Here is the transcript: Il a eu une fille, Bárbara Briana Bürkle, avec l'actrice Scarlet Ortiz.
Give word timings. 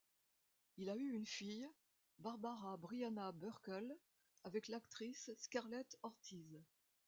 Il 0.77 0.89
a 0.89 0.95
eu 0.95 1.11
une 1.13 1.27
fille, 1.27 1.69
Bárbara 2.17 2.75
Briana 2.75 3.31
Bürkle, 3.33 3.95
avec 4.43 4.67
l'actrice 4.67 5.29
Scarlet 5.37 5.85
Ortiz. 6.01 6.63